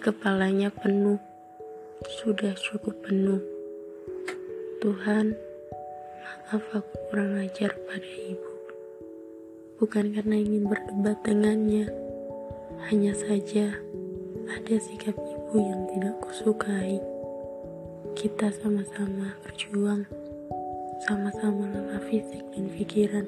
kepalanya 0.00 0.74
penuh, 0.74 1.20
sudah 2.22 2.50
cukup 2.58 2.96
penuh. 3.06 3.38
Tuhan, 4.82 5.36
maaf 6.18 6.64
aku 6.74 6.94
kurang 7.06 7.38
ajar 7.38 7.70
pada 7.86 8.10
ibu. 8.26 8.50
Bukan 9.78 10.16
karena 10.16 10.36
ingin 10.40 10.66
berdebat 10.66 11.22
dengannya, 11.22 11.86
hanya 12.90 13.14
saja 13.14 13.76
ada 14.50 14.74
sikap 14.80 15.14
ibu 15.14 15.54
yang 15.60 15.86
tidak 15.94 16.18
kusukai. 16.18 16.98
Kita 18.18 18.50
sama-sama 18.58 19.38
berjuang, 19.46 20.02
sama-sama 21.06 21.70
lelah 21.70 22.02
fisik 22.10 22.42
dan 22.56 22.66
pikiran. 22.74 23.26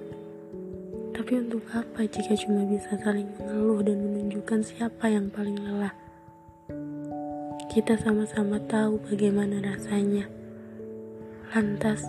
Tapi 1.12 1.32
untuk 1.38 1.62
apa 1.70 2.02
jika 2.08 2.34
cuma 2.34 2.66
bisa 2.66 2.98
saling 2.98 3.30
mengeluh 3.38 3.84
dan 3.84 4.00
menunjukkan 4.00 4.60
siapa 4.64 5.06
yang 5.12 5.30
paling 5.30 5.60
lelah? 5.60 6.01
Kita 7.72 7.96
sama-sama 7.96 8.60
tahu 8.68 9.00
bagaimana 9.08 9.64
rasanya. 9.64 10.28
Lantas, 11.56 12.04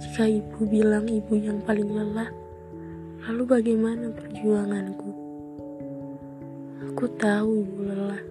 jika 0.00 0.24
ibu 0.24 0.64
bilang 0.64 1.04
ibu 1.04 1.36
yang 1.36 1.60
paling 1.60 1.84
lelah, 1.84 2.32
lalu 3.28 3.44
bagaimana 3.44 4.08
perjuanganku? 4.08 5.12
Aku 6.88 7.04
tahu 7.20 7.60
ibu 7.60 7.92
lelah, 7.92 8.24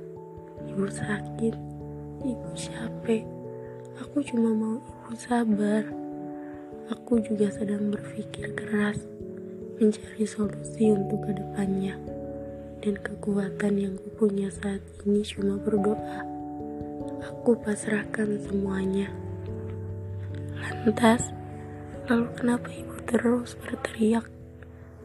ibu 0.74 0.90
sakit, 0.90 1.54
ibu 2.26 2.50
capek. 2.58 3.30
Aku 4.02 4.26
cuma 4.26 4.50
mau 4.50 4.82
ibu 4.82 5.14
sabar. 5.14 5.86
Aku 6.98 7.22
juga 7.22 7.54
sedang 7.54 7.94
berpikir 7.94 8.58
keras, 8.58 8.98
mencari 9.78 10.26
solusi 10.26 10.90
untuk 10.90 11.30
ke 11.30 11.38
depannya. 11.38 11.94
Dan 12.82 12.98
kekuatan 12.98 13.78
yang 13.78 13.94
kupunya 14.02 14.50
saat 14.50 14.82
ini 15.06 15.22
cuma 15.22 15.62
berdoa. 15.62 16.31
Aku 17.22 17.54
pasrahkan 17.62 18.42
semuanya. 18.50 19.06
Lantas, 20.58 21.30
lalu 22.10 22.34
kenapa 22.34 22.74
ibu 22.74 22.98
terus 23.06 23.54
berteriak 23.62 24.26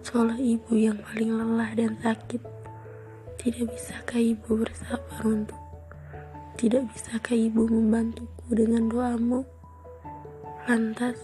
seolah 0.01 0.41
ibu 0.41 0.73
yang 0.73 0.97
paling 1.05 1.37
lelah 1.37 1.77
dan 1.77 1.93
sakit? 2.01 2.41
Tidak 3.37 3.69
bisakah 3.69 4.17
ibu 4.17 4.65
bersabar 4.65 5.21
untuk 5.29 5.61
tidak 6.57 6.89
bisakah 6.89 7.37
ibu 7.37 7.69
membantuku 7.69 8.49
dengan 8.57 8.89
doamu? 8.89 9.45
Lantas, 10.65 11.21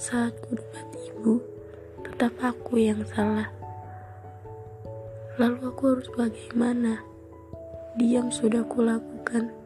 saat 0.00 0.32
ku 0.40 0.56
debat 0.56 0.88
ibu, 1.04 1.36
tetap 2.00 2.32
aku 2.40 2.80
yang 2.80 3.04
salah. 3.12 3.52
Lalu 5.36 5.68
aku 5.68 5.82
harus 5.92 6.08
bagaimana? 6.16 7.04
Diam 8.00 8.32
sudah 8.32 8.64
kulakukan 8.64 9.59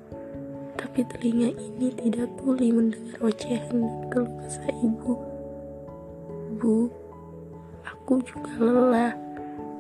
tapi 0.85 1.01
telinga 1.09 1.49
ini 1.57 1.89
tidak 1.97 2.29
tuli 2.37 2.69
mendengar 2.69 3.17
ocehan 3.25 3.73
dan 3.73 4.05
keluh 4.13 4.37
kesah 4.45 4.69
ibu. 4.85 5.17
Bu, 6.61 6.93
aku 7.89 8.21
juga 8.21 8.53
lelah 8.61 9.17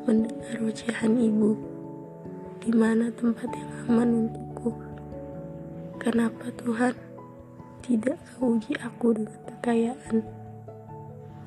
mendengar 0.08 0.64
ocehan 0.64 1.12
ibu. 1.20 1.60
Di 2.64 2.72
mana 2.72 3.12
tempat 3.20 3.52
yang 3.52 3.72
aman 3.84 4.10
untukku? 4.24 4.72
Kenapa 6.00 6.48
Tuhan 6.56 6.96
tidak 7.84 8.16
kau 8.40 8.56
uji 8.56 8.72
aku 8.80 9.12
dengan 9.12 9.40
kekayaan? 9.44 10.16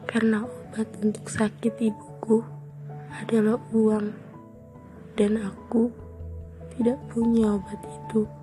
Karena 0.05 0.45
obat 0.45 0.85
untuk 1.01 1.25
sakit 1.25 1.81
ibuku 1.81 2.45
adalah 3.09 3.57
uang, 3.73 4.13
dan 5.17 5.41
aku 5.41 5.89
tidak 6.77 7.01
punya 7.09 7.57
obat 7.57 7.81
itu. 7.81 8.36